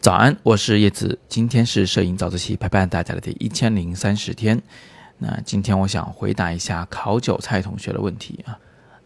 [0.00, 4.60] 早安，我是叶子，今天是摄影早自习陪伴大家的第一千零三十天。
[5.18, 8.58] 那今天我想回答一下烤韭菜同学的问题啊。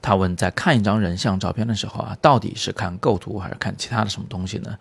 [0.00, 4.78] 他问，在看一张人像照片的时候啊，到底是看构图还是看其他的什么东西呢？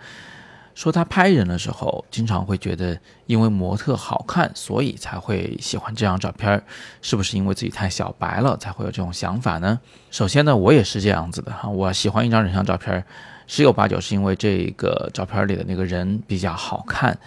[0.76, 6.64] 说他拍人的时候，经常会觉得因为模特好看，所以才会喜欢这张照片儿，
[7.02, 9.80] 是不是因为自己太小白了才会有这种想法呢？
[10.12, 13.04] 首先呢，我也是这样子的哈，我喜欢一张人像照片儿。
[13.48, 17.18] 十有八九是因为这个照片里的那个人比较好看，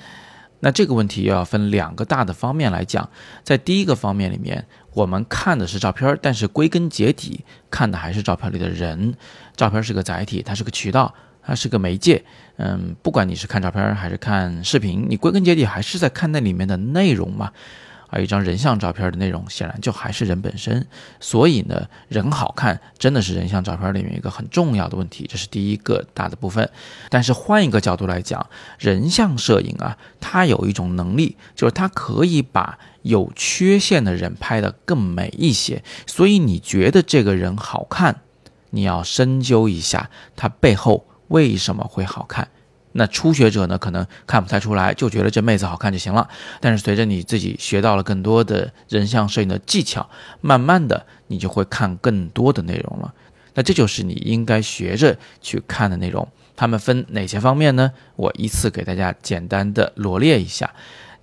[0.61, 3.09] 那这个问题又要分两个大的方面来讲。
[3.45, 9.15] 在第一个方面里面，我们看的是照片儿，但是归根结底看的还是照片里的人。
[9.57, 11.15] 照片是个载体，它是个渠道，
[11.49, 12.23] 它是个媒介。
[12.59, 17.51] 嗯，不管你是看照片还是看视频，你归根结底还是在看那里面的内容嘛。
[18.11, 20.87] 而一张人像照片的内容，显然就还是人本身。
[21.21, 26.69] 所以呢，人好看真的是人像照片里面一个很重要的问题，这是第一个大的部分。
[27.09, 28.47] 但是换一个角度来讲，
[28.79, 35.83] 人像摄影啊，它有一种能力，就是它可以把有缺陷的人拍得更美一些。
[36.07, 38.23] 所以你觉得这个人好看，
[38.71, 42.49] 你要深究一下他背后为什么会好看。
[42.93, 46.29] 那初学者呢，可能看不太出来，就觉得这妹子好看就行了。
[46.59, 50.09] 但是随着你自己学到了更多的人像摄影的技巧，
[50.41, 53.15] 慢慢的你就会看更多的内容了。
[53.55, 56.27] 那这就是你应该学着去看的内容。
[56.57, 57.93] 它们分哪些方面呢？
[58.17, 60.75] 我依次给大家简单的罗列一下。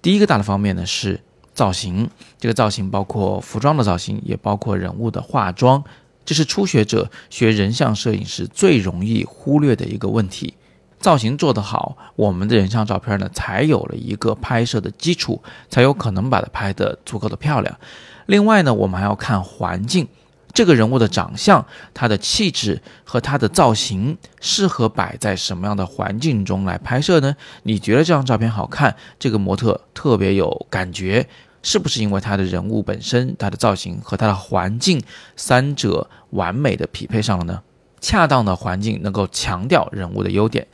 [0.01, 1.19] 第一个大的方面呢是
[1.53, 5.83] 造型，这个造型包括服装的造型，也包括人物的化妆。
[6.25, 10.55] 这是初学者学人像摄影时最容易忽略的一个问题。
[10.99, 17.77] 造型做得好，我们的人像照片呢，才有了一个拍摄的基础，才有可能把它拍得足够的漂亮。
[18.25, 20.07] 另外呢，我们还要看环境，
[20.51, 27.35] 这个人物的长相、他的气质和他的造型适合摆在什么样的环境中来拍摄呢？
[27.61, 31.27] 你觉得这张照片好看，这个模特特别有感觉，
[31.65, 35.01] 是不是因为他的人物本身、他的造型和他的环境
[35.35, 37.63] 三者完美的匹配上了呢？
[37.99, 40.67] 恰当的环境能够强调人物的优点。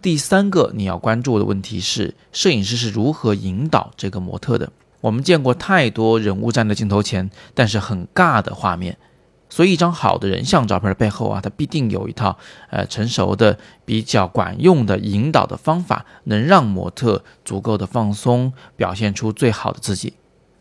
[0.00, 4.70] 第三个你要关注的问题是，摄影师是如何引导这个模特的。
[5.00, 8.96] 我们见过太多人物站在镜头前，但是很尬的画面。
[9.50, 12.38] 所以，一张好的人像照片的背后啊，它必定有一套
[12.70, 20.12] 呃成熟的、比较管用的引导的方法，能让模特足够的放松，表现出最好的自己。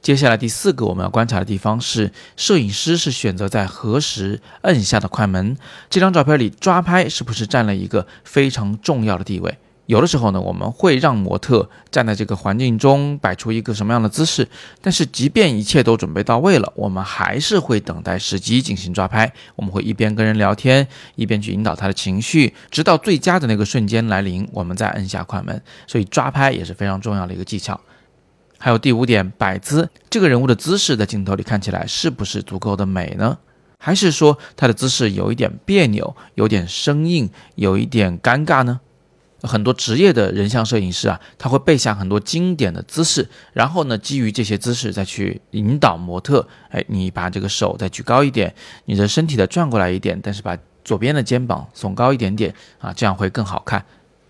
[0.02, 5.58] 接下来第四个我们要观察的地方是，摄影师是选择在何时摁下的快门。
[5.90, 9.58] 这张照片里抓拍是不是占了一个非常重要的地位？
[9.88, 14.48] 有的时候呢，我们会让模特站在这个环境中摆出一个什么样的姿势，
[14.82, 19.32] 但是即便一切都准备到位了，我们还是会等待时机进行抓拍。
[19.56, 25.62] 我们会一边跟人聊天，一边去引导他的情绪，直到最佳的那个瞬间来临，我们再摁下快门。
[25.88, 27.80] 所以抓拍也是非常重要的一个技巧。
[28.58, 33.38] 还有第五点，摆姿，这个人物的姿势在镜头里看起来是不是足够的美呢？
[33.80, 38.80] 还是说他的姿势有一点别扭，有点生硬，有一点尴尬呢？
[39.44, 46.48] 很多职业的人像摄影师啊，他会背下很多经典的姿势，然后呢，基于这些姿势再去引导模特。
[46.70, 53.86] 哎，你把这个手再举高一点，你的身体的转过来一点，但是把左边的肩膀耸高一点点啊，这样会更好看。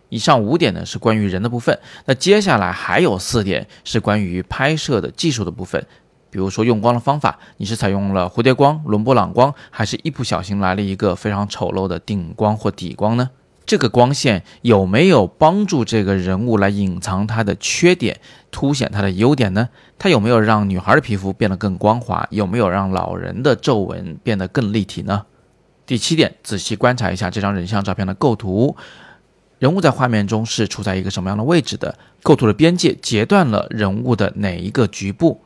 [0.10, 5.86] 以上五点呢是关于人的部分，那接下来还有四点是关于拍摄的技术的部分，
[6.30, 13.30] 比如说用光的方法，你是采用了蝴蝶光、伦勃朗光，还是一不小心来了一个非常丑陋的顶光或底光呢？
[13.66, 18.18] 这个光线有没有帮助这个人物来隐藏他的缺点，
[18.50, 19.68] 凸显他的优点呢？
[20.00, 22.26] 它有没有让女孩的皮肤变得更光滑？
[22.30, 25.26] 有没有让老人的皱纹变得更立体呢？
[25.86, 28.78] 第七点，仔细观察一下这张人像照片的构图。
[29.60, 31.98] 人物在画面中是处在一个什么样的位置的？
[32.22, 35.42] 构图的边界截断了人物的哪一个局部？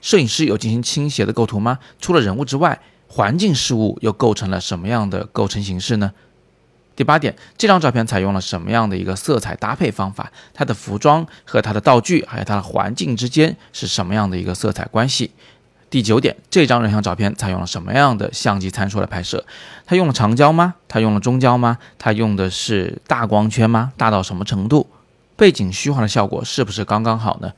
[0.00, 1.78] 摄影师有进行倾斜的构图吗？
[2.00, 6.12] 除了人物之外，环境事物又构成了什么样的构成形式呢？
[6.96, 10.32] 第八点，这张照片采用了什么样的一个色彩搭配方法？
[10.52, 15.30] 它的服装和它的道具还有它的环境之间是什么样的一个色彩关系？
[15.92, 19.44] 第九点，这张人像照片采用了什么样的相机参数来拍摄？
[19.84, 20.74] 它用了长焦吗？
[20.88, 21.76] 它用了中焦吗？
[21.98, 23.92] 它用的是大光圈吗？
[23.98, 24.88] 大到什么程度？
[25.36, 27.52] 背景虚化的效果是不是刚刚好呢？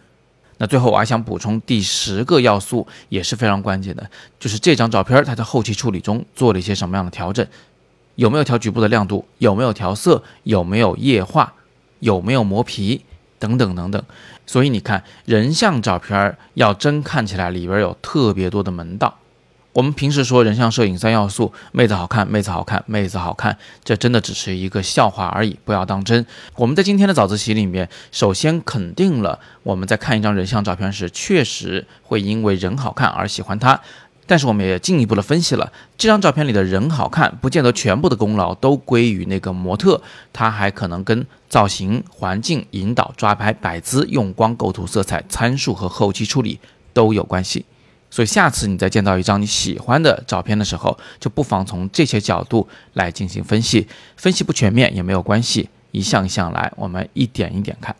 [0.58, 4.10] 那最后我还想补充第十个要素，也是非常关键的，
[4.40, 7.46] 就是这张照片它在后期处理中做了一些什么样的调整？
[8.16, 9.24] 有没有调局部的亮度？
[9.38, 10.20] 有没有调色？
[10.42, 11.52] 有没有液化？
[12.00, 13.04] 有没有磨皮？
[13.38, 14.02] 等等等等，
[14.46, 19.18] 所以你看，人像照片要真看起来里边有特别多的门道。
[19.72, 26.24] 我们平时说人像摄影三要素，妹子好看，妹子好看，妹子好看，这真的只是一个笑话而已，不要当真。
[26.54, 33.80] 我们在今天的早自习里面，首先肯定了我们在看一张人像照片时，确实会因为人好看而喜欢它。
[34.26, 40.00] 但是我们也进一步的分析了，这张照片里的人好看，不见得全部的功劳都归于那个模特，
[40.32, 46.58] 他还可能跟造型、环境、引导、抓拍、摆姿、用光、构图、色彩、参数和后期处理
[46.92, 47.64] 都有关系。
[48.10, 53.88] 所以下次你再见到一张你喜欢的照片的时候，就不妨从这些角度来进行分析。
[54.16, 57.94] 分析不全面也没有关系，一项一项来，我们一点一点看。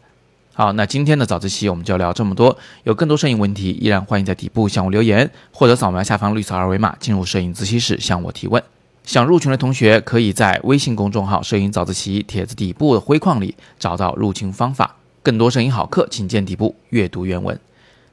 [0.57, 2.57] 好，那今天的早自习我们就聊这么多。
[2.85, 8.63] 有更多摄影问题，依然欢迎在底部向我留言，或者扫描下方绿色二维码进入摄影自习室向我提问。
[9.03, 14.95] 想入群的同学，可以在微信公众号“摄影早自习”帖子底部的灰框里找到入群方法。
[15.25, 17.59] 更多摄影好课，请见底部阅读原文。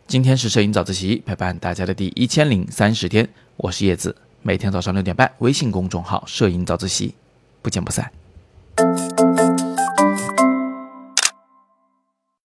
[0.08, 7.14] 今天是摄影早自习陪伴大家的第一千零三十天，我是叶子，每天早上六点半，微信公众号“摄影早自习”，
[7.62, 8.12] 不见不散。